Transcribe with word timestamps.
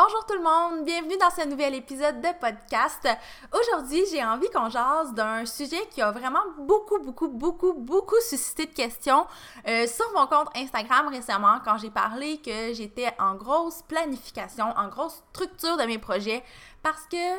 Bonjour 0.00 0.24
tout 0.26 0.34
le 0.34 0.44
monde, 0.44 0.84
bienvenue 0.84 1.16
dans 1.16 1.30
ce 1.30 1.44
nouvel 1.48 1.74
épisode 1.74 2.20
de 2.20 2.28
podcast. 2.40 3.08
Aujourd'hui, 3.52 4.00
j'ai 4.12 4.24
envie 4.24 4.48
qu'on 4.48 4.70
jase 4.70 5.12
d'un 5.12 5.44
sujet 5.44 5.88
qui 5.90 6.00
a 6.00 6.12
vraiment 6.12 6.44
beaucoup, 6.56 7.00
beaucoup, 7.00 7.26
beaucoup, 7.26 7.72
beaucoup 7.72 8.14
suscité 8.20 8.66
de 8.66 8.72
questions 8.72 9.26
euh, 9.66 9.88
sur 9.88 10.04
mon 10.14 10.28
compte 10.28 10.56
Instagram 10.56 11.08
récemment 11.08 11.58
quand 11.64 11.78
j'ai 11.78 11.90
parlé 11.90 12.38
que 12.38 12.72
j'étais 12.74 13.12
en 13.18 13.34
grosse 13.34 13.82
planification, 13.88 14.66
en 14.76 14.86
grosse 14.86 15.20
structure 15.32 15.76
de 15.76 15.82
mes 15.82 15.98
projets 15.98 16.44
parce 16.80 17.02
que 17.10 17.38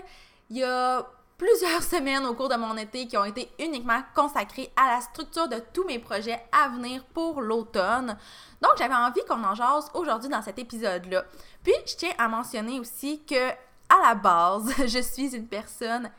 il 0.50 0.58
y 0.58 0.64
a 0.66 1.08
plusieurs 1.40 1.82
semaines 1.96 2.26
au 2.26 2.36
cours 2.36 2.50
de 2.50 2.56
mon 2.56 2.78
été 2.78 3.08
qui 3.08 3.18
ont 3.18 3.26
été 3.26 3.50
uniquement 3.58 4.02
consacrées 4.14 4.72
à 4.76 4.96
la 4.96 5.02
structure 5.02 5.48
de 5.48 5.64
tous 5.74 5.86
mes 5.86 5.98
projets 5.98 6.44
à 6.52 6.68
venir 6.68 7.04
pour 7.14 7.42
l'automne. 7.42 8.18
Donc, 8.62 8.74
j'avais 8.78 8.94
envie 8.94 9.22
qu'on 9.28 9.44
en 9.44 9.56
jase 9.56 9.90
aujourd'hui 9.96 10.30
dans 10.30 10.42
cet 10.42 10.60
épisode-là. 10.60 11.24
Puis, 11.70 11.78
je 11.86 11.96
tiens 11.98 12.14
à 12.18 12.28
mentionner 12.28 12.80
aussi 12.80 13.22
que, 13.30 13.50
à 13.50 14.02
la 14.04 14.16
base, 14.16 14.74
je 14.88 15.00
suis 15.00 15.36
une 15.36 15.48
personne 15.48 16.10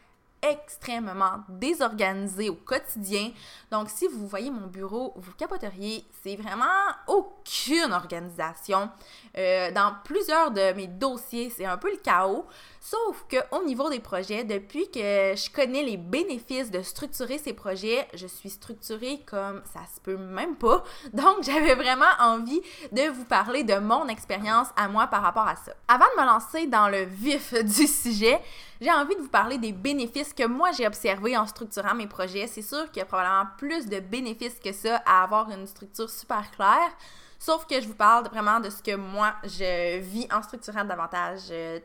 extrêmement 0.40 1.40
désorganisée 1.48 2.48
au 2.48 2.54
quotidien. 2.54 3.32
Donc, 3.73 3.90
si 3.90 4.06
vous 4.06 4.28
voyez 4.28 4.48
mon 4.48 4.68
bureau, 4.68 5.12
vous 5.16 5.32
capoteriez. 5.32 6.04
C'est 6.23 6.37
vraiment 6.37 6.66
aucune 7.09 7.93
organisation. 7.93 8.90
Euh, 9.37 9.73
dans 9.73 9.96
plusieurs 10.04 10.52
de 10.52 10.73
mes 10.74 10.87
dossiers, 10.87 11.51
c'est 11.51 11.66
un 11.66 11.78
peu 11.78 11.90
le 11.90 11.98
chaos. 11.98 12.46
Sauf 12.82 13.26
que 13.28 13.36
au 13.54 13.62
niveau 13.64 13.90
des 13.90 14.00
projets, 14.00 14.42
depuis 14.42 14.90
que 14.90 14.98
je 15.00 15.52
connais 15.52 15.82
les 15.82 15.98
bénéfices 15.98 16.70
de 16.70 16.80
structurer 16.80 17.37
ces 17.37 17.52
projets, 17.52 18.09
je 18.14 18.26
suis 18.26 18.48
structurée 18.48 19.20
comme 19.26 19.60
ça 19.70 19.80
se 19.95 20.00
peut 20.00 20.16
même 20.16 20.56
pas. 20.56 20.82
Donc, 21.12 21.42
j'avais 21.42 21.74
vraiment 21.74 22.10
envie 22.18 22.62
de 22.90 23.10
vous 23.10 23.26
parler 23.26 23.64
de 23.64 23.74
mon 23.74 24.09
expérience 24.09 24.68
à 24.76 24.88
moi 24.88 25.09
par 25.09 25.20
rapport 25.20 25.46
à 25.46 25.56
ça. 25.56 25.72
Avant 25.88 26.06
de 26.16 26.22
me 26.22 26.26
lancer 26.26 26.66
dans 26.68 26.88
le 26.88 27.02
vif 27.02 27.52
du 27.64 27.87
sujet, 27.87 28.40
j'ai 28.80 28.90
envie 28.90 29.15
de 29.15 29.20
vous 29.20 29.28
parler 29.28 29.59
des 29.59 29.72
bénéfices 29.72 30.32
que 30.32 30.46
moi 30.46 30.72
j'ai 30.72 30.87
observés 30.87 31.37
en 31.37 31.46
structurant 31.46 31.94
mes 31.94 32.06
projets. 32.06 32.46
C'est 32.46 32.62
sûr 32.62 32.90
qu'il 32.90 33.00
y 33.00 33.02
a 33.02 33.06
probablement 33.06 33.44
plus 33.59 33.87
de 33.88 34.00
bénéfices 34.00 34.59
que 34.59 34.72
ça 34.72 35.02
à 35.04 35.22
avoir 35.24 35.50
une 35.50 35.66
structure 35.66 36.09
super 36.09 36.50
claire. 36.52 36.90
Sauf 37.38 37.66
que 37.66 37.80
je 37.80 37.88
vous 37.88 37.94
parle 37.94 38.26
vraiment 38.28 38.60
de 38.60 38.68
ce 38.68 38.82
que 38.82 38.96
moi, 38.96 39.34
je 39.44 39.98
vis 39.98 40.28
en 40.30 40.42
structurant 40.42 40.84
davantage 40.84 41.48
euh, 41.50 41.78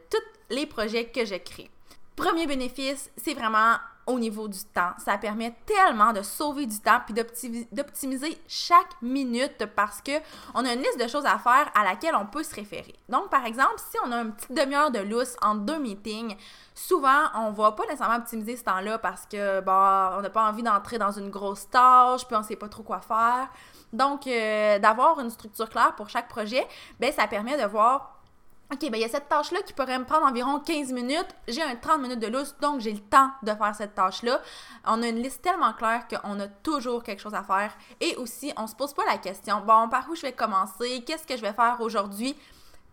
les 0.49 0.65
projets 0.65 1.05
que 1.05 1.25
je 1.25 1.35
crée. 1.35 1.69
Premier 2.15 2.47
bénéfice, 2.47 3.11
c'est 3.17 3.33
vraiment 3.33 3.75
au 4.07 4.19
niveau 4.19 4.47
du 4.47 4.59
temps. 4.73 4.91
Ça 4.97 5.17
permet 5.17 5.55
tellement 5.65 6.13
de 6.13 6.21
sauver 6.21 6.65
du 6.65 6.79
temps 6.79 6.99
puis 7.05 7.13
d'optimiser 7.71 8.37
chaque 8.47 9.02
minute 9.02 9.65
parce 9.75 10.02
que 10.02 10.11
on 10.53 10.63
a 10.63 10.73
une 10.73 10.79
liste 10.79 10.99
de 11.02 11.07
choses 11.07 11.25
à 11.25 11.39
faire 11.39 11.71
à 11.73 11.83
laquelle 11.83 12.15
on 12.15 12.25
peut 12.25 12.43
se 12.43 12.53
référer. 12.53 12.93
Donc, 13.09 13.29
par 13.29 13.45
exemple, 13.45 13.75
si 13.77 13.97
on 14.05 14.11
a 14.11 14.17
une 14.21 14.33
petite 14.33 14.53
demi-heure 14.53 14.91
de 14.91 14.99
lousse 14.99 15.35
entre 15.41 15.61
deux 15.61 15.79
meetings, 15.79 16.35
souvent, 16.75 17.23
on 17.35 17.52
va 17.52 17.71
pas 17.71 17.83
nécessairement 17.83 18.17
optimiser 18.17 18.55
ce 18.55 18.63
temps-là 18.63 18.99
parce 18.99 19.25
que, 19.25 19.61
bon, 19.61 20.17
on 20.17 20.21
n'a 20.21 20.30
pas 20.30 20.47
envie 20.47 20.63
d'entrer 20.63 20.97
dans 20.97 21.11
une 21.11 21.30
grosse 21.30 21.69
tâche 21.69 22.25
puis 22.27 22.35
on 22.35 22.43
sait 22.43 22.55
pas 22.55 22.69
trop 22.69 22.83
quoi 22.83 23.02
faire. 23.02 23.49
Donc, 23.91 24.27
euh, 24.27 24.77
d'avoir 24.77 25.19
une 25.19 25.30
structure 25.30 25.69
claire 25.69 25.95
pour 25.95 26.09
chaque 26.09 26.27
projet, 26.27 26.67
ben 26.99 27.11
ça 27.11 27.27
permet 27.27 27.58
de 27.59 27.67
voir 27.67 28.14
OK, 28.71 28.80
ben 28.89 28.95
il 28.95 29.02
y 29.02 29.05
a 29.05 29.09
cette 29.09 29.30
tâche-là 29.30 29.61
qui 29.61 29.73
pourrait 29.73 29.99
me 29.99 30.05
prendre 30.05 30.26
environ 30.26 30.59
15 30.59 30.92
minutes. 30.92 31.36
J'ai 31.48 31.61
un 31.61 31.76
30 31.76 32.02
minutes 32.02 32.20
de 32.20 32.27
lousse, 32.27 32.55
donc 32.59 32.80
j'ai 32.80 32.93
le 32.93 32.99
temps 32.99 33.30
de 33.43 33.52
faire 33.52 33.76
cette 33.76 33.93
tâche-là. 33.93 34.42
On 34.86 35.03
a 35.03 35.08
une 35.08 35.21
liste 35.21 35.43
tellement 35.43 35.73
claire 35.73 36.08
qu'on 36.08 36.39
a 36.39 36.48
toujours 36.48 37.03
quelque 37.03 37.21
chose 37.21 37.36
à 37.36 37.43
faire. 37.43 37.71
Et 38.02 38.15
aussi, 38.15 38.52
on 38.58 38.65
se 38.65 38.76
pose 38.76 38.93
pas 38.93 39.05
la 39.05 39.20
question, 39.20 39.61
bon, 39.61 39.87
par 39.87 40.09
où 40.09 40.15
je 40.15 40.23
vais 40.23 40.33
commencer? 40.33 41.03
Qu'est-ce 41.05 41.27
que 41.27 41.37
je 41.37 41.42
vais 41.42 41.53
faire 41.53 41.77
aujourd'hui? 41.80 42.36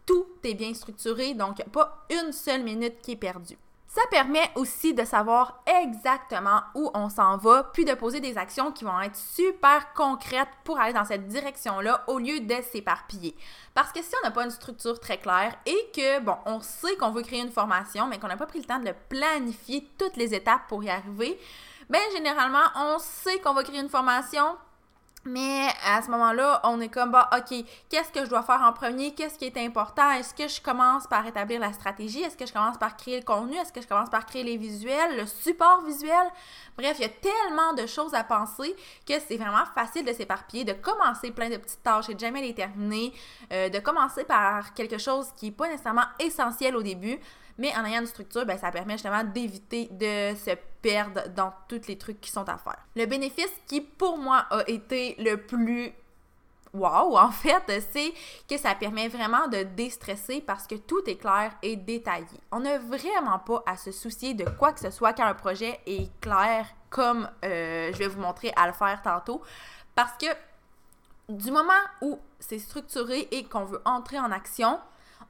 Tout 0.04 0.26
est 0.44 0.54
bien 0.54 0.74
structuré, 0.74 1.32
donc 1.32 1.64
pas 1.70 2.04
une 2.10 2.32
seule 2.32 2.62
minute 2.62 3.00
qui 3.00 3.12
est 3.12 3.16
perdue. 3.16 3.56
Ça 3.94 4.00
permet 4.10 4.50
aussi 4.54 4.94
de 4.94 5.04
savoir 5.04 5.62
exactement 5.66 6.62
où 6.74 6.90
on 6.94 7.10
s'en 7.10 7.36
va, 7.36 7.64
puis 7.74 7.84
de 7.84 7.92
poser 7.92 8.20
des 8.20 8.38
actions 8.38 8.72
qui 8.72 8.84
vont 8.84 8.98
être 9.02 9.16
super 9.16 9.92
concrètes 9.92 10.48
pour 10.64 10.80
aller 10.80 10.94
dans 10.94 11.04
cette 11.04 11.28
direction-là 11.28 12.02
au 12.06 12.18
lieu 12.18 12.40
de 12.40 12.54
s'éparpiller. 12.62 13.36
Parce 13.74 13.92
que 13.92 14.00
si 14.00 14.14
on 14.18 14.26
n'a 14.26 14.30
pas 14.30 14.44
une 14.44 14.50
structure 14.50 14.98
très 14.98 15.18
claire 15.18 15.54
et 15.66 15.90
que, 15.94 16.20
bon, 16.20 16.38
on 16.46 16.62
sait 16.62 16.96
qu'on 16.96 17.10
veut 17.10 17.20
créer 17.20 17.42
une 17.42 17.52
formation, 17.52 18.06
mais 18.06 18.18
qu'on 18.18 18.28
n'a 18.28 18.38
pas 18.38 18.46
pris 18.46 18.60
le 18.60 18.64
temps 18.64 18.78
de 18.78 18.94
planifier 19.10 19.86
toutes 19.98 20.16
les 20.16 20.32
étapes 20.34 20.68
pour 20.68 20.82
y 20.82 20.88
arriver, 20.88 21.38
bien, 21.90 22.00
généralement, 22.14 22.64
on 22.74 22.98
sait 22.98 23.40
qu'on 23.40 23.52
va 23.52 23.62
créer 23.62 23.80
une 23.80 23.90
formation, 23.90 24.56
mais 25.24 25.68
à 25.86 26.02
ce 26.02 26.10
moment-là, 26.10 26.60
on 26.64 26.80
est 26.80 26.88
comme, 26.88 27.12
bah, 27.12 27.30
OK, 27.32 27.64
qu'est-ce 27.88 28.10
que 28.10 28.24
je 28.24 28.30
dois 28.30 28.42
faire 28.42 28.60
en 28.62 28.72
premier? 28.72 29.14
Qu'est-ce 29.14 29.38
qui 29.38 29.44
est 29.44 29.56
important? 29.56 30.10
Est-ce 30.10 30.34
que 30.34 30.48
je 30.48 30.60
commence 30.60 31.06
par 31.06 31.24
établir 31.26 31.60
la 31.60 31.72
stratégie? 31.72 32.22
Est-ce 32.22 32.36
que 32.36 32.44
je 32.44 32.52
commence 32.52 32.76
par 32.76 32.96
créer 32.96 33.18
le 33.18 33.24
contenu? 33.24 33.56
Est-ce 33.56 33.72
que 33.72 33.80
je 33.80 33.86
commence 33.86 34.10
par 34.10 34.26
créer 34.26 34.42
les 34.42 34.56
visuels, 34.56 35.16
le 35.16 35.26
support 35.26 35.82
visuel? 35.84 36.26
Bref, 36.76 36.96
il 36.98 37.02
y 37.02 37.04
a 37.04 37.08
tellement 37.08 37.72
de 37.74 37.86
choses 37.86 38.14
à 38.14 38.24
penser 38.24 38.74
que 39.06 39.14
c'est 39.28 39.36
vraiment 39.36 39.64
facile 39.74 40.04
de 40.04 40.12
s'éparpiller, 40.12 40.64
de 40.64 40.72
commencer 40.72 41.30
plein 41.30 41.50
de 41.50 41.56
petites 41.56 41.82
tâches 41.84 42.08
et 42.08 42.14
de 42.14 42.20
jamais 42.20 42.42
les 42.42 42.54
terminer, 42.54 43.12
euh, 43.52 43.68
de 43.68 43.78
commencer 43.78 44.24
par 44.24 44.74
quelque 44.74 44.98
chose 44.98 45.28
qui 45.36 45.46
n'est 45.46 45.52
pas 45.52 45.68
nécessairement 45.68 46.06
essentiel 46.18 46.74
au 46.74 46.82
début, 46.82 47.20
mais 47.58 47.74
en 47.76 47.84
ayant 47.84 48.00
une 48.00 48.06
structure, 48.06 48.44
ben, 48.46 48.58
ça 48.58 48.70
permet 48.70 48.94
justement 48.94 49.24
d'éviter 49.24 49.88
de 49.90 50.36
se 50.36 50.56
perdre 50.80 51.28
dans 51.34 51.52
tous 51.68 51.86
les 51.88 51.98
trucs 51.98 52.20
qui 52.20 52.30
sont 52.30 52.48
à 52.48 52.58
faire. 52.58 52.78
Le 52.96 53.06
bénéfice 53.06 53.52
qui, 53.66 53.80
pour 53.80 54.18
moi, 54.18 54.46
a 54.50 54.62
été 54.68 55.16
le 55.18 55.36
plus 55.36 55.92
wow, 56.74 57.18
en 57.18 57.30
fait, 57.30 57.62
c'est 57.92 58.12
que 58.48 58.56
ça 58.56 58.74
permet 58.74 59.08
vraiment 59.08 59.48
de 59.48 59.62
déstresser 59.62 60.40
parce 60.40 60.66
que 60.66 60.74
tout 60.74 61.02
est 61.06 61.16
clair 61.16 61.52
et 61.62 61.76
détaillé. 61.76 62.26
On 62.50 62.60
n'a 62.60 62.78
vraiment 62.78 63.38
pas 63.38 63.62
à 63.66 63.76
se 63.76 63.92
soucier 63.92 64.34
de 64.34 64.44
quoi 64.58 64.72
que 64.72 64.80
ce 64.80 64.90
soit 64.90 65.12
quand 65.12 65.24
un 65.24 65.34
projet 65.34 65.80
est 65.86 66.10
clair, 66.20 66.66
comme 66.90 67.28
euh, 67.44 67.90
je 67.92 67.98
vais 67.98 68.08
vous 68.08 68.20
montrer 68.20 68.52
à 68.56 68.66
le 68.66 68.72
faire 68.72 69.00
tantôt, 69.02 69.42
parce 69.94 70.12
que 70.18 70.26
du 71.28 71.50
moment 71.50 71.72
où 72.00 72.18
c'est 72.40 72.58
structuré 72.58 73.28
et 73.30 73.44
qu'on 73.44 73.64
veut 73.64 73.80
entrer 73.84 74.18
en 74.18 74.30
action, 74.32 74.78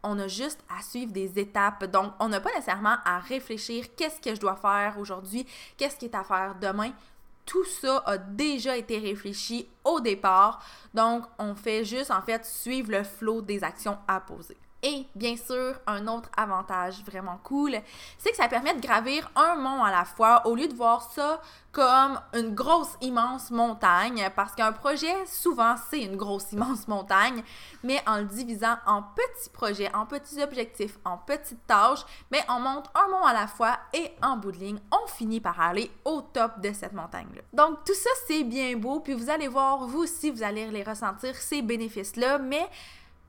on 0.03 0.19
a 0.19 0.29
juste 0.29 0.61
à 0.69 0.83
suivre 0.83 1.13
des 1.13 1.39
étapes. 1.39 1.85
Donc, 1.85 2.13
on 2.21 2.29
n'a 2.29 2.41
pas 2.41 2.51
nécessairement 2.51 2.97
à 3.05 3.19
réfléchir 3.19 3.87
qu'est-ce 3.97 4.21
que 4.21 4.35
je 4.35 4.41
dois 4.41 4.57
faire 4.57 4.97
aujourd'hui, 4.99 5.47
qu'est-ce 5.77 5.97
qui 5.97 6.07
est 6.07 6.15
à 6.15 6.25
faire 6.25 6.57
demain. 6.61 6.93
Tout 7.45 7.65
ça 7.65 8.03
a 8.07 8.19
déjà 8.19 8.77
été 8.77 8.99
réfléchi 8.99 9.69
au 9.85 10.01
départ. 10.01 10.65
Donc, 10.95 11.25
on 11.39 11.55
fait 11.55 11.85
juste 11.85 12.11
en 12.11 12.23
fait 12.23 12.45
suivre 12.45 12.93
le 12.93 13.03
flot 13.03 13.43
des 13.43 13.65
actions 13.65 13.99
à 14.07 14.21
poser. 14.21 14.57
Et 14.85 15.07
bien 15.15 15.37
sûr, 15.37 15.77
un 15.87 16.09
autre 16.09 16.29
avantage 16.37 17.05
vraiment 17.05 17.39
cool, 17.45 17.77
c'est 18.19 18.31
que 18.31 18.37
ça 18.37 18.49
permet 18.49 18.75
de 18.75 18.81
gravir 18.81 19.31
un 19.37 19.55
mont 19.55 19.85
à 19.85 19.93
la 19.93 20.05
fois 20.05 20.45
au 20.45 20.57
lieu 20.57 20.67
de 20.67 20.75
voir 20.75 21.03
ça 21.13 21.41
comme 21.71 22.21
une 22.35 22.55
grosse 22.55 22.97
immense 23.01 23.51
montagne 23.51 24.29
parce 24.37 24.55
qu'un 24.55 24.73
projet 24.73 25.15
souvent 25.27 25.77
c'est 25.89 26.03
une 26.03 26.17
grosse 26.17 26.53
immense 26.53 26.87
montagne 26.87 27.43
mais 27.83 28.03
en 28.07 28.19
le 28.19 28.25
divisant 28.25 28.77
en 28.87 29.03
petits 29.03 29.51
projets, 29.51 29.95
en 29.95 30.05
petits 30.05 30.43
objectifs, 30.43 30.99
en 31.05 31.17
petites 31.17 31.67
tâches, 31.67 32.05
mais 32.31 32.45
on 32.49 32.61
monte 32.61 32.91
un 32.95 33.09
mont 33.09 33.25
à 33.25 33.33
la 33.33 33.47
fois 33.47 33.79
et 33.95 34.11
en 34.21 34.37
bout 34.37 34.53
de 34.53 34.59
ligne, 34.59 34.81
on 34.91 35.07
finit 35.07 35.41
par 35.41 35.61
aller 35.61 35.91
au 36.05 36.21
top 36.21 36.61
de 36.61 36.73
cette 36.73 36.93
montagne 36.93 37.29
là. 37.37 37.43
Donc 37.53 37.85
tout 37.85 37.95
ça 37.95 38.11
c'est 38.27 38.43
bien 38.43 38.77
beau 38.77 38.99
puis 38.99 39.15
vous 39.15 39.31
allez 39.31 39.49
voir 39.49 39.87
vous 39.87 40.01
aussi 40.01 40.31
vous 40.31 40.43
allez 40.43 40.67
les 40.67 40.83
ressentir 40.83 41.37
ces 41.37 41.63
bénéfices 41.63 42.17
là 42.17 42.39
mais 42.39 42.69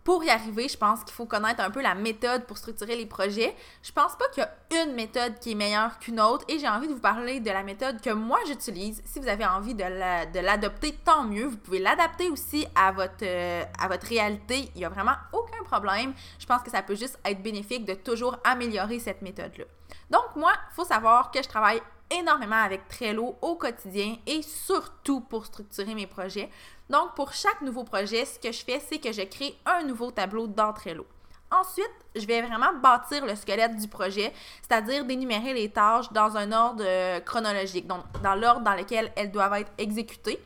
pour 0.03 0.23
y 0.23 0.29
arriver, 0.29 0.67
je 0.67 0.77
pense 0.77 1.03
qu'il 1.03 1.13
faut 1.13 1.25
connaître 1.25 1.61
un 1.61 1.71
peu 1.71 1.81
la 1.81 1.95
méthode 1.95 2.45
pour 2.45 2.57
structurer 2.57 2.95
les 2.97 3.05
projets. 3.05 3.55
Je 3.81 3.91
pense 3.91 4.15
pas 4.17 4.25
qu'il 4.33 4.44
y 4.44 4.77
a 4.77 4.83
une 4.83 4.94
méthode 4.94 5.39
qui 5.39 5.51
est 5.51 5.55
meilleure 5.55 5.97
qu'une 6.00 6.19
autre 6.19 6.44
et 6.50 6.59
j'ai 6.59 6.67
envie 6.67 6.88
de 6.88 6.94
vous 6.94 7.00
parler 7.00 7.39
de 7.39 7.50
la 7.50 7.63
méthode 7.63 8.01
que 8.01 8.09
moi 8.09 8.38
j'utilise. 8.45 9.01
Si 9.05 9.19
vous 9.19 9.27
avez 9.29 9.45
envie 9.45 9.75
de 9.75 10.41
l'adopter, 10.41 10.94
tant 11.05 11.23
mieux. 11.23 11.45
Vous 11.45 11.57
pouvez 11.57 11.79
l'adapter 11.79 12.29
aussi 12.29 12.67
à 12.75 12.91
votre, 12.91 13.23
euh, 13.23 13.63
à 13.79 13.88
votre 13.88 14.07
réalité. 14.07 14.69
Il 14.75 14.79
n'y 14.79 14.85
a 14.85 14.89
vraiment 14.89 15.15
aucun 15.31 15.63
problème. 15.63 16.13
Je 16.38 16.45
pense 16.45 16.61
que 16.63 16.71
ça 16.71 16.81
peut 16.81 16.95
juste 16.95 17.17
être 17.23 17.41
bénéfique 17.41 17.85
de 17.85 17.94
toujours 17.94 18.38
améliorer 18.44 19.00
cette 19.00 19.21
méthode-là. 19.21 19.65
Donc 20.09 20.35
moi, 20.35 20.51
il 20.71 20.75
faut 20.75 20.85
savoir 20.85 21.31
que 21.31 21.41
je 21.41 21.47
travaille 21.47 21.81
énormément 22.11 22.61
avec 22.61 22.88
Trello 22.88 23.35
au 23.41 23.55
quotidien 23.55 24.17
et 24.25 24.41
surtout 24.41 25.21
pour 25.21 25.45
structurer 25.45 25.95
mes 25.95 26.07
projets. 26.07 26.50
Donc, 26.89 27.15
pour 27.15 27.33
chaque 27.33 27.61
nouveau 27.61 27.83
projet, 27.83 28.25
ce 28.25 28.39
que 28.39 28.51
je 28.51 28.63
fais, 28.63 28.79
c'est 28.79 29.00
que 29.00 29.11
je 29.11 29.21
crée 29.23 29.55
un 29.65 29.83
nouveau 29.83 30.11
tableau 30.11 30.47
dans 30.47 30.73
Trello. 30.73 31.05
Ensuite, 31.51 31.91
je 32.15 32.25
vais 32.25 32.41
vraiment 32.41 32.73
bâtir 32.81 33.25
le 33.25 33.35
squelette 33.35 33.77
du 33.77 33.88
projet, 33.88 34.33
c'est-à-dire 34.61 35.05
d'énumérer 35.05 35.53
les 35.53 35.69
tâches 35.69 36.11
dans 36.11 36.35
un 36.35 36.51
ordre 36.51 36.83
euh, 36.85 37.19
chronologique, 37.19 37.85
donc 37.85 38.03
dans 38.23 38.33
l'ordre 38.33 38.61
dans 38.61 38.73
lequel 38.73 39.11
elles 39.15 39.31
doivent 39.31 39.53
être 39.53 39.71
exécutées. 39.77 40.39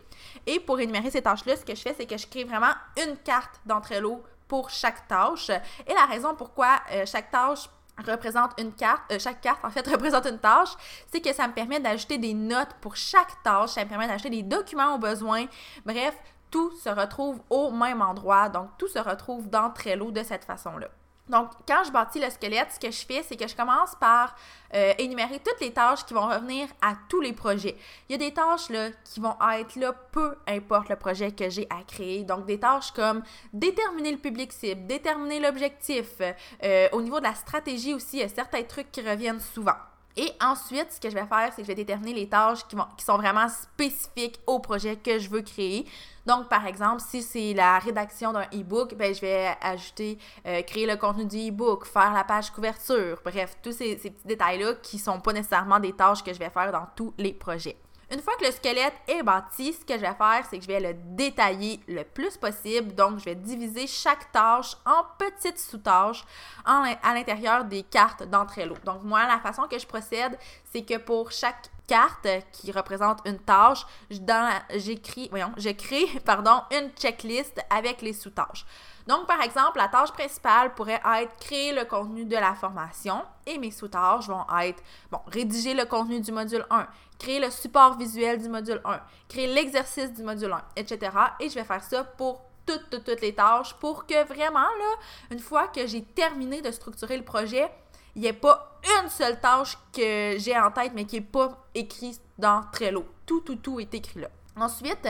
Et 0.46 0.60
pour 0.60 0.80
énumérer 0.80 1.10
ces 1.10 1.22
tâches-là, 1.22 1.56
ce 1.56 1.64
que 1.64 1.76
je 1.76 1.82
fais, 1.82 1.96
c'est 1.98 2.06
que 2.06 2.18
je 2.18 2.28
crée 2.28 2.44
vraiment 2.44 2.74
une 2.98 3.16
carte 3.18 3.62
d'Entrello 3.66 4.22
pour 4.48 4.70
chaque 4.70 5.08
tâche. 5.08 5.50
Et 5.50 5.94
la 5.94 6.06
raison 6.06 6.36
pourquoi 6.36 6.80
euh, 6.92 7.06
chaque 7.06 7.32
tâche 7.32 7.70
représente 8.06 8.52
une 8.60 8.74
carte, 8.74 9.04
euh, 9.12 9.20
chaque 9.20 9.42
carte 9.42 9.64
en 9.64 9.70
fait 9.70 9.88
représente 9.92 10.26
une 10.26 10.40
tâche, 10.40 10.70
c'est 11.12 11.22
que 11.22 11.34
ça 11.34 11.48
me 11.48 11.54
permet 11.54 11.80
d'ajouter 11.80 12.18
des 12.18 12.34
notes 12.34 12.74
pour 12.82 12.96
chaque 12.96 13.42
tâche, 13.44 13.72
ça 13.72 13.84
me 13.84 13.90
permet 13.90 14.08
d'ajouter 14.08 14.30
des 14.30 14.44
documents 14.44 14.96
au 14.96 14.98
besoin. 14.98 15.46
Bref, 15.86 16.16
tout 16.52 16.72
se 16.78 16.90
retrouve 16.90 17.42
au 17.50 17.72
même 17.72 18.02
endroit, 18.02 18.50
donc 18.50 18.70
tout 18.78 18.88
se 18.88 19.00
retrouve 19.00 19.50
dans 19.50 19.70
Trello 19.72 20.12
de 20.12 20.24
cette 20.24 20.46
façon-là. 20.46 20.88
Donc, 21.30 21.50
quand 21.68 21.84
je 21.86 21.92
bâtis 21.92 22.20
le 22.20 22.30
squelette, 22.30 22.72
ce 22.74 22.80
que 22.80 22.92
je 22.92 23.06
fais, 23.06 23.24
c'est 23.24 23.36
que 23.36 23.48
je 23.48 23.56
commence 23.56 23.96
par 23.96 24.36
euh, 24.74 24.94
énumérer 24.98 25.40
toutes 25.40 25.60
les 25.60 25.72
tâches 25.72 26.06
qui 26.06 26.14
vont 26.14 26.28
revenir 26.28 26.68
à 26.82 26.94
tous 27.10 27.22
les 27.22 27.34
projets. 27.34 27.78
Il 28.08 28.14
y 28.14 28.16
a 28.16 28.18
des 28.18 28.34
tâches 28.34 28.70
là, 28.70 28.90
qui 29.04 29.20
vont 29.20 29.36
être 29.54 29.76
là, 29.76 29.94
peu 30.12 30.38
importe 30.48 30.90
le 30.90 30.96
projet 30.96 31.32
que 31.32 31.50
j'ai 31.50 31.68
à 31.70 31.84
créer. 31.84 32.24
Donc, 32.24 32.46
des 32.46 32.60
tâches 32.60 32.92
comme 32.92 33.24
déterminer 33.54 34.12
le 34.12 34.18
public 34.18 34.54
cible, 34.54 34.88
déterminer 34.88 35.40
l'objectif. 35.40 36.22
Euh, 36.64 36.88
au 36.92 37.02
niveau 37.02 37.20
de 37.20 37.26
la 37.26 37.36
stratégie 37.36 37.94
aussi, 37.94 38.18
il 38.18 38.20
y 38.20 38.24
a 38.24 38.30
certains 38.30 38.64
trucs 38.64 38.92
qui 38.92 39.02
reviennent 39.02 39.42
souvent. 39.42 39.76
Et 40.20 40.32
ensuite, 40.42 40.92
ce 40.92 41.00
que 41.00 41.12
je 41.12 41.14
vais 41.14 41.28
faire, 41.28 41.52
c'est 41.52 41.58
que 41.58 41.62
je 41.62 41.68
vais 41.68 41.76
déterminer 41.76 42.14
les 42.14 42.28
tâches 42.28 42.68
qui, 42.68 42.76
vont, 42.76 42.88
qui 42.98 43.06
sont 43.06 43.18
vraiment 43.18 43.48
spécifiques 43.48 44.40
au 44.48 44.58
projet 44.58 44.96
que 44.96 45.20
je 45.20 45.30
veux 45.30 45.44
créer. 45.44 45.86
Donc, 46.26 46.50
par 46.50 46.66
exemple, 46.66 47.04
si 47.08 47.22
c'est 47.22 47.54
la 47.54 47.78
rédaction 47.78 48.34
d'un 48.34 48.48
e-book, 48.52 48.96
ben, 48.96 49.14
je 49.14 49.22
vais 49.22 49.56
ajouter, 49.62 50.18
euh, 50.48 50.64
créer 50.64 50.88
le 50.88 50.98
contenu 50.98 51.26
du 51.26 51.50
e-book, 51.50 51.86
faire 51.86 52.14
la 52.14 52.24
page 52.24 52.50
couverture, 52.50 53.22
bref, 53.24 53.58
tous 53.62 53.74
ces, 53.74 53.98
ces 54.00 54.10
petits 54.10 54.28
détails-là 54.28 54.74
qui 54.82 54.98
sont 54.98 55.20
pas 55.20 55.34
nécessairement 55.34 55.80
des 55.80 55.94
tâches 55.94 56.24
que 56.24 56.34
je 56.34 56.40
vais 56.40 56.50
faire 56.50 56.72
dans 56.72 56.88
tous 56.96 57.14
les 57.20 57.34
projets. 57.34 57.78
Une 58.10 58.22
fois 58.22 58.36
que 58.40 58.46
le 58.46 58.52
squelette 58.52 58.94
est 59.08 59.22
bâti, 59.22 59.74
ce 59.74 59.84
que 59.84 59.96
je 59.96 60.00
vais 60.00 60.14
faire, 60.14 60.46
c'est 60.50 60.58
que 60.58 60.64
je 60.64 60.68
vais 60.70 60.80
le 60.80 60.94
détailler 60.94 61.82
le 61.90 62.04
plus 62.04 62.38
possible. 62.38 62.96
Donc, 62.96 63.20
je 63.20 63.26
vais 63.26 63.36
diviser 63.36 63.86
chaque 63.86 64.32
tâche 64.32 64.78
en 64.86 65.04
petites 65.18 65.60
sous-tâches 65.60 66.24
à 66.66 67.14
l'intérieur 67.14 67.66
des 67.66 67.84
cartes 67.84 68.24
d'Entrello. 68.24 68.76
Donc, 68.86 69.04
moi, 69.04 69.28
la 69.28 69.40
façon 69.40 69.64
que 69.64 69.78
je 69.78 69.86
procède, 69.86 70.38
c'est 70.72 70.84
que 70.84 70.98
pour 70.98 71.34
chaque 71.34 71.70
carte 71.86 72.28
qui 72.54 72.72
représente 72.72 73.20
une 73.26 73.40
tâche, 73.40 73.86
j'écris, 74.10 75.28
voyons, 75.30 75.52
je 75.58 75.70
crée, 75.72 76.08
pardon, 76.26 76.62
une 76.72 76.90
checklist 76.92 77.60
avec 77.70 78.02
les 78.02 78.14
sous-tâches. 78.14 78.66
Donc, 79.08 79.26
par 79.26 79.42
exemple, 79.42 79.78
la 79.78 79.88
tâche 79.88 80.12
principale 80.12 80.74
pourrait 80.74 81.02
être 81.20 81.36
créer 81.40 81.74
le 81.74 81.86
contenu 81.86 82.26
de 82.26 82.36
la 82.36 82.54
formation 82.56 83.24
et 83.46 83.58
mes 83.58 83.72
sous-tâches 83.72 84.28
vont 84.28 84.46
être, 84.62 84.84
bon, 85.10 85.20
rédiger 85.28 85.74
le 85.74 85.86
contenu 85.86 86.20
du 86.20 86.32
module 86.34 86.66
1, 86.70 86.88
créer 87.18 87.40
le 87.40 87.50
support 87.50 87.98
visuel 87.98 88.42
du 88.42 88.50
module 88.50 88.82
1, 88.84 89.00
créer 89.30 89.48
l'exercice 89.48 90.12
du 90.12 90.24
module 90.24 90.52
1, 90.52 90.62
etc. 90.76 91.12
Et 91.40 91.50
je 91.50 91.56
vais 91.56 91.64
faire 91.64 91.84
ça 91.84 92.04
pour 92.04 92.42
toutes, 92.66 92.90
toutes, 92.90 93.06
toutes 93.06 93.22
les 93.22 93.34
tâches 93.34 93.74
pour 93.76 94.06
que 94.06 94.26
vraiment, 94.26 94.60
là, 94.60 94.96
une 95.32 95.40
fois 95.40 95.70
que 95.70 95.88
j'ai 95.88 96.04
terminé 96.04 96.62
de 96.62 96.72
structurer 96.72 97.16
le 97.16 97.24
projet, 97.24 97.72
il 98.16 98.22
n'y 98.22 98.28
ait 98.28 98.34
pas 98.34 98.78
une 99.02 99.10
seule 99.10 99.40
tâche 99.40 99.78
que 99.94 100.36
j'ai 100.38 100.58
en 100.60 100.72
tête, 100.72 100.92
mais 100.94 101.06
qui 101.06 101.16
n'est 101.16 101.26
pas 101.26 101.66
écrite 101.74 102.20
dans 102.38 102.64
Trello. 102.74 103.06
Tout, 103.26 103.42
tout, 103.42 103.56
tout 103.56 103.80
est 103.80 103.94
écrit 103.94 104.20
là. 104.20 104.28
Ensuite, 104.60 105.08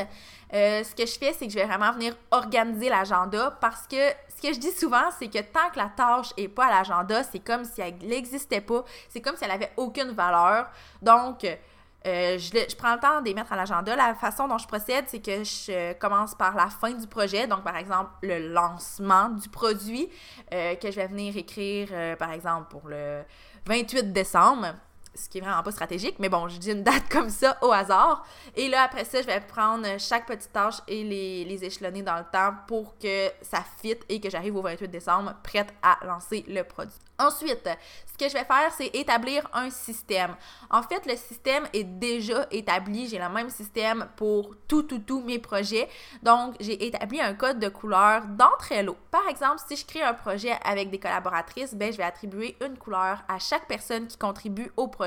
euh, 0.53 0.83
ce 0.83 0.93
que 0.93 1.05
je 1.05 1.17
fais, 1.17 1.33
c'est 1.33 1.47
que 1.47 1.53
je 1.53 1.57
vais 1.57 1.65
vraiment 1.65 1.91
venir 1.91 2.15
organiser 2.31 2.89
l'agenda 2.89 3.57
parce 3.61 3.87
que 3.87 3.95
ce 4.35 4.41
que 4.41 4.53
je 4.53 4.59
dis 4.59 4.71
souvent, 4.71 5.09
c'est 5.17 5.27
que 5.27 5.39
tant 5.39 5.69
que 5.71 5.77
la 5.77 5.91
tâche 5.95 6.35
n'est 6.37 6.47
pas 6.47 6.67
à 6.67 6.77
l'agenda, 6.77 7.23
c'est 7.23 7.39
comme 7.39 7.63
si 7.63 7.81
elle 7.81 7.97
n'existait 7.97 8.61
pas, 8.61 8.83
c'est 9.09 9.21
comme 9.21 9.35
si 9.35 9.43
elle 9.43 9.51
n'avait 9.51 9.71
aucune 9.77 10.11
valeur. 10.11 10.69
Donc, 11.01 11.43
euh, 11.43 12.37
je, 12.37 12.75
prends 12.75 12.93
le 12.93 12.99
temps 12.99 13.21
de 13.21 13.25
les 13.25 13.33
mettre 13.33 13.53
à 13.53 13.55
l'agenda. 13.55 13.95
La 13.95 14.15
façon 14.15 14.47
dont 14.47 14.57
je 14.57 14.67
procède, 14.67 15.05
c'est 15.07 15.19
que 15.19 15.43
je 15.43 15.93
commence 15.93 16.35
par 16.35 16.55
la 16.55 16.67
fin 16.67 16.91
du 16.91 17.07
projet, 17.07 17.47
donc 17.47 17.63
par 17.63 17.75
exemple 17.77 18.11
le 18.21 18.49
lancement 18.49 19.29
du 19.29 19.49
produit, 19.49 20.09
euh, 20.53 20.75
que 20.75 20.91
je 20.91 20.95
vais 20.95 21.07
venir 21.07 21.35
écrire, 21.35 21.89
par 22.17 22.31
exemple, 22.31 22.67
pour 22.69 22.87
le 22.87 23.23
28 23.65 24.13
décembre 24.13 24.75
ce 25.17 25.29
qui 25.29 25.39
est 25.39 25.41
vraiment 25.41 25.63
pas 25.63 25.71
stratégique, 25.71 26.15
mais 26.19 26.29
bon, 26.29 26.47
je 26.47 26.57
dis 26.57 26.71
une 26.71 26.83
date 26.83 27.03
comme 27.09 27.29
ça 27.29 27.57
au 27.61 27.71
hasard. 27.71 28.25
Et 28.55 28.69
là, 28.69 28.83
après 28.83 29.05
ça, 29.05 29.21
je 29.21 29.27
vais 29.27 29.39
prendre 29.41 29.85
chaque 29.99 30.25
petite 30.25 30.51
tâche 30.53 30.75
et 30.87 31.03
les, 31.03 31.45
les 31.45 31.65
échelonner 31.65 32.03
dans 32.03 32.17
le 32.17 32.25
temps 32.31 32.53
pour 32.67 32.97
que 32.97 33.29
ça 33.41 33.63
fitte 33.81 34.03
et 34.09 34.19
que 34.19 34.29
j'arrive 34.29 34.55
au 34.55 34.61
28 34.61 34.87
décembre 34.87 35.33
prête 35.43 35.73
à 35.81 35.97
lancer 36.05 36.45
le 36.47 36.63
produit. 36.63 36.93
Ensuite, 37.19 37.67
ce 38.05 38.15
que 38.15 38.29
je 38.29 38.33
vais 38.33 38.45
faire, 38.45 38.71
c'est 38.77 38.95
établir 38.95 39.47
un 39.51 39.71
système. 39.71 40.35
En 40.69 40.83
fait, 40.83 41.03
le 41.07 41.15
système 41.15 41.63
est 41.73 41.83
déjà 41.83 42.45
établi. 42.51 43.07
J'ai 43.07 43.17
le 43.17 43.29
même 43.29 43.49
système 43.49 44.07
pour 44.15 44.55
tout, 44.67 44.83
tout, 44.83 44.99
tous 44.99 45.21
mes 45.21 45.39
projets. 45.39 45.89
Donc, 46.21 46.55
j'ai 46.59 46.85
établi 46.85 47.19
un 47.19 47.33
code 47.33 47.59
de 47.59 47.69
couleur 47.69 48.23
dans 48.27 48.51
Trello. 48.59 48.95
Par 49.09 49.27
exemple, 49.29 49.59
si 49.67 49.75
je 49.75 49.85
crée 49.85 50.03
un 50.03 50.13
projet 50.13 50.53
avec 50.63 50.91
des 50.91 50.99
collaboratrices, 50.99 51.73
ben, 51.73 51.91
je 51.91 51.97
vais 51.97 52.03
attribuer 52.03 52.55
une 52.63 52.77
couleur 52.77 53.23
à 53.27 53.39
chaque 53.39 53.67
personne 53.67 54.05
qui 54.05 54.17
contribue 54.17 54.71
au 54.77 54.87
projet 54.87 55.06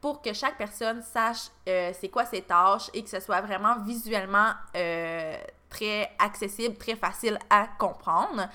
pour 0.00 0.22
que 0.22 0.32
chaque 0.32 0.56
personne 0.58 1.02
sache 1.02 1.48
euh, 1.68 1.92
c'est 1.98 2.08
quoi 2.08 2.24
ses 2.24 2.42
tâches 2.42 2.90
et 2.92 3.02
que 3.02 3.10
ce 3.10 3.20
soit 3.20 3.40
vraiment 3.40 3.78
visuellement 3.80 4.52
euh, 4.76 5.36
très 5.70 6.10
accessible, 6.18 6.76
très 6.76 6.94
facile 6.94 7.38
à 7.50 7.66
comprendre. 7.78 8.48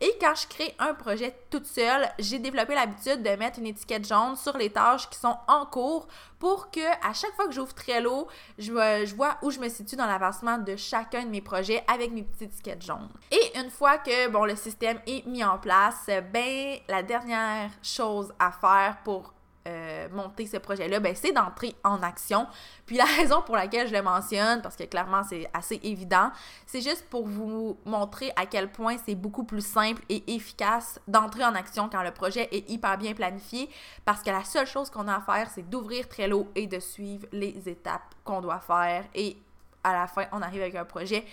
Et 0.00 0.16
quand 0.20 0.34
je 0.34 0.48
crée 0.48 0.74
un 0.80 0.94
projet 0.94 1.32
toute 1.48 1.66
seule, 1.66 2.08
j'ai 2.18 2.40
développé 2.40 2.74
l'habitude 2.74 3.22
de 3.22 3.36
mettre 3.36 3.60
une 3.60 3.66
étiquette 3.66 4.04
jaune 4.04 4.34
sur 4.34 4.56
les 4.56 4.70
tâches 4.70 5.08
qui 5.08 5.16
sont 5.16 5.36
en 5.46 5.64
cours 5.64 6.08
pour 6.40 6.72
que 6.72 6.80
à 7.08 7.12
chaque 7.12 7.34
fois 7.36 7.46
que 7.46 7.52
j'ouvre 7.52 7.72
Trello, 7.72 8.26
je, 8.58 8.72
je 9.06 9.14
vois 9.14 9.36
où 9.42 9.52
je 9.52 9.60
me 9.60 9.68
situe 9.68 9.94
dans 9.94 10.06
l'avancement 10.06 10.58
de 10.58 10.74
chacun 10.74 11.22
de 11.22 11.28
mes 11.28 11.40
projets 11.40 11.84
avec 11.86 12.10
mes 12.10 12.24
petites 12.24 12.52
étiquettes 12.54 12.84
jaunes. 12.84 13.08
Et 13.30 13.58
une 13.60 13.70
fois 13.70 13.98
que 13.98 14.28
bon 14.28 14.44
le 14.44 14.56
système 14.56 14.98
est 15.06 15.24
mis 15.24 15.44
en 15.44 15.58
place, 15.58 16.10
ben 16.32 16.78
la 16.88 17.04
dernière 17.04 17.70
chose 17.80 18.32
à 18.40 18.50
faire 18.50 18.96
pour 19.04 19.32
euh, 19.68 20.08
monter 20.10 20.46
ce 20.46 20.56
projet-là, 20.56 20.98
ben, 20.98 21.14
c'est 21.14 21.32
d'entrer 21.32 21.74
en 21.84 22.02
action. 22.02 22.46
Puis 22.86 22.96
la 22.96 23.04
raison 23.18 23.42
pour 23.42 23.56
laquelle 23.56 23.86
je 23.86 23.92
le 23.92 24.02
mentionne, 24.02 24.60
parce 24.60 24.76
que 24.76 24.84
clairement 24.84 25.22
c'est 25.22 25.48
assez 25.54 25.78
évident, 25.84 26.30
c'est 26.66 26.80
juste 26.80 27.06
pour 27.08 27.26
vous 27.26 27.76
montrer 27.84 28.32
à 28.36 28.46
quel 28.46 28.72
point 28.72 28.96
c'est 29.04 29.14
beaucoup 29.14 29.44
plus 29.44 29.64
simple 29.64 30.02
et 30.08 30.34
efficace 30.34 31.00
d'entrer 31.06 31.44
en 31.44 31.54
action 31.54 31.88
quand 31.88 32.02
le 32.02 32.10
projet 32.10 32.48
est 32.50 32.68
hyper 32.70 32.98
bien 32.98 33.14
planifié, 33.14 33.68
parce 34.04 34.22
que 34.22 34.30
la 34.30 34.44
seule 34.44 34.66
chose 34.66 34.90
qu'on 34.90 35.06
a 35.06 35.16
à 35.16 35.20
faire, 35.20 35.48
c'est 35.54 35.68
d'ouvrir 35.68 36.08
Trello 36.08 36.48
et 36.54 36.66
de 36.66 36.80
suivre 36.80 37.26
les 37.32 37.68
étapes 37.68 38.14
qu'on 38.24 38.40
doit 38.40 38.60
faire. 38.60 39.04
Et 39.14 39.36
à 39.84 39.92
la 39.92 40.06
fin, 40.06 40.26
on 40.32 40.42
arrive 40.42 40.62
avec 40.62 40.74
un 40.74 40.84
projet 40.84 41.24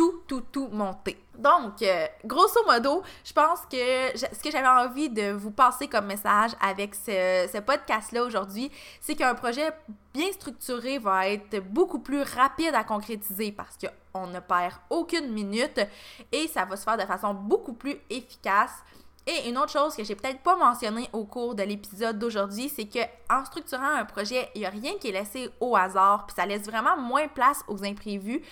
tout, 0.00 0.22
tout, 0.26 0.42
tout 0.50 0.68
monté. 0.68 1.22
Donc, 1.36 1.82
euh, 1.82 2.06
grosso 2.24 2.64
modo, 2.66 3.02
je 3.22 3.34
pense 3.34 3.60
que 3.70 4.16
ce 4.16 4.42
que 4.42 4.50
j'avais 4.50 4.66
envie 4.66 5.10
de 5.10 5.32
vous 5.32 5.50
passer 5.50 5.88
comme 5.88 6.06
message 6.06 6.52
avec 6.58 6.94
ce, 6.94 7.60
podcast-là 7.60 8.22
aujourd'hui, 8.22 8.70
c'est 8.98 9.14
qu'un 9.14 9.34
projet 9.34 9.70
bien 10.14 10.32
structuré 10.32 10.98
va 10.98 11.28
être 11.28 11.60
beaucoup 11.60 11.98
plus 11.98 12.22
rapide 12.22 12.74
à 12.74 12.82
concrétiser 12.82 13.52
parce 13.52 13.76
qu'on 13.76 14.26
ne 14.28 14.40
perd 14.40 14.72
aucune 14.88 15.32
minute 15.32 15.80
et 16.32 16.48
ça 16.48 16.64
va 16.64 16.78
se 16.78 16.84
faire 16.84 16.96
de 16.96 17.04
façon 17.04 17.34
beaucoup 17.34 17.74
plus 17.74 17.96
efficace. 18.08 18.72
Et 19.26 19.50
une 19.50 19.58
autre 19.58 19.72
chose 19.72 19.94
que 19.94 20.02
j'ai 20.02 20.14
peut-être 20.14 20.40
pas 20.40 20.56
mentionné 20.56 21.10
au 21.12 21.24
cours 21.24 21.54
de 21.54 21.62
l'épisode 21.62 22.18
d'aujourd'hui, 22.18 22.70
c'est 22.70 22.86
que 22.86 23.00
en 23.28 23.44
structurant 23.44 23.96
un 23.98 24.06
projet, 24.06 24.48
il 24.54 24.62
n'y 24.62 24.66
a 24.66 24.70
rien 24.70 24.92
qui 24.98 25.08
est 25.08 25.12
laissé 25.12 25.50
au 25.60 25.76
hasard, 25.76 26.26
puis 26.26 26.34
ça 26.34 26.46
laisse 26.46 26.64
vraiment 26.64 26.96
moins 26.96 27.28
place 27.28 27.62
aux 27.68 27.84
imprévus. 27.84 28.42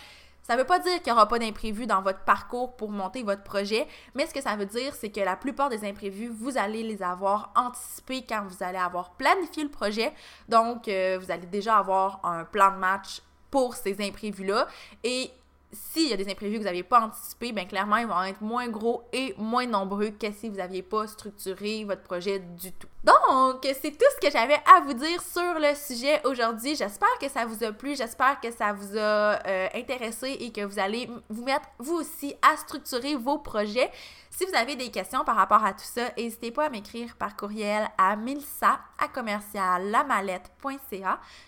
Ça 0.48 0.54
ne 0.54 0.60
veut 0.60 0.66
pas 0.66 0.78
dire 0.78 1.02
qu'il 1.02 1.12
n'y 1.12 1.12
aura 1.12 1.28
pas 1.28 1.38
d'imprévus 1.38 1.86
dans 1.86 2.00
votre 2.00 2.20
parcours 2.20 2.74
pour 2.74 2.90
monter 2.90 3.22
votre 3.22 3.42
projet, 3.42 3.86
mais 4.14 4.24
ce 4.24 4.32
que 4.32 4.40
ça 4.40 4.56
veut 4.56 4.64
dire, 4.64 4.94
c'est 4.94 5.10
que 5.10 5.20
la 5.20 5.36
plupart 5.36 5.68
des 5.68 5.86
imprévus, 5.86 6.28
vous 6.28 6.56
allez 6.56 6.82
les 6.82 7.02
avoir 7.02 7.52
anticipés 7.54 8.24
quand 8.26 8.46
vous 8.48 8.64
allez 8.64 8.78
avoir 8.78 9.10
planifié 9.10 9.62
le 9.62 9.68
projet. 9.68 10.10
Donc, 10.48 10.88
euh, 10.88 11.18
vous 11.20 11.30
allez 11.30 11.46
déjà 11.46 11.76
avoir 11.76 12.20
un 12.24 12.46
plan 12.46 12.72
de 12.72 12.78
match 12.78 13.20
pour 13.50 13.74
ces 13.74 14.00
imprévus-là. 14.00 14.66
Et 15.04 15.30
s'il 15.70 16.08
y 16.08 16.14
a 16.14 16.16
des 16.16 16.30
imprévus 16.30 16.54
que 16.54 16.60
vous 16.60 16.64
n'aviez 16.64 16.82
pas 16.82 17.02
anticipés, 17.02 17.52
bien 17.52 17.66
clairement, 17.66 17.98
ils 17.98 18.06
vont 18.06 18.22
être 18.22 18.40
moins 18.40 18.68
gros 18.68 19.02
et 19.12 19.34
moins 19.36 19.66
nombreux 19.66 20.12
que 20.12 20.32
si 20.32 20.48
vous 20.48 20.56
n'aviez 20.56 20.82
pas 20.82 21.06
structuré 21.06 21.84
votre 21.84 22.04
projet 22.04 22.38
du 22.38 22.72
tout. 22.72 22.88
Donc, 23.04 23.64
c'est 23.80 23.92
tout 23.92 24.06
ce 24.16 24.26
que 24.26 24.32
j'avais 24.32 24.58
à 24.66 24.80
vous 24.80 24.92
dire 24.92 25.22
sur 25.22 25.54
le 25.54 25.74
sujet 25.74 26.20
aujourd'hui. 26.24 26.74
J'espère 26.74 27.16
que 27.20 27.28
ça 27.28 27.46
vous 27.46 27.62
a 27.62 27.70
plu, 27.70 27.94
j'espère 27.94 28.40
que 28.40 28.50
ça 28.50 28.72
vous 28.72 28.96
a 28.96 29.38
euh, 29.46 29.68
intéressé 29.74 30.36
et 30.40 30.50
que 30.50 30.64
vous 30.64 30.80
allez 30.80 31.08
vous 31.28 31.44
mettre 31.44 31.68
vous 31.78 31.94
aussi 31.94 32.34
à 32.42 32.56
structurer 32.56 33.14
vos 33.14 33.38
projets. 33.38 33.90
Si 34.30 34.44
vous 34.44 34.54
avez 34.54 34.74
des 34.74 34.90
questions 34.90 35.24
par 35.24 35.36
rapport 35.36 35.64
à 35.64 35.72
tout 35.72 35.84
ça, 35.84 36.10
n'hésitez 36.16 36.50
pas 36.50 36.66
à 36.66 36.70
m'écrire 36.70 37.14
par 37.16 37.36
courriel 37.36 37.88
à 37.96 38.16
milsa 38.16 38.80
à. 38.98 39.08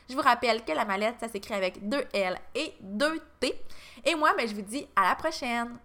Je 0.08 0.14
vous 0.14 0.22
rappelle 0.22 0.64
que 0.64 0.72
la 0.72 0.84
mallette, 0.84 1.16
ça 1.20 1.28
s'écrit 1.28 1.54
avec 1.54 1.88
deux 1.88 2.04
L 2.12 2.38
et 2.54 2.74
deux 2.80 3.20
T. 3.40 3.60
Et 4.04 4.14
moi, 4.14 4.32
ben, 4.36 4.48
je 4.48 4.54
vous 4.54 4.62
dis 4.62 4.86
à 4.94 5.08
la 5.08 5.14
prochaine! 5.16 5.78